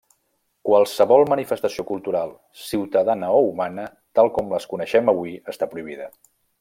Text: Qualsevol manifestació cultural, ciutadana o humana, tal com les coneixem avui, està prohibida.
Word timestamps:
Qualsevol 0.67 1.25
manifestació 1.33 1.85
cultural, 1.91 2.33
ciutadana 2.61 3.29
o 3.41 3.43
humana, 3.51 3.85
tal 4.21 4.33
com 4.39 4.51
les 4.57 4.67
coneixem 4.73 5.13
avui, 5.15 5.37
està 5.55 5.69
prohibida. 5.77 6.11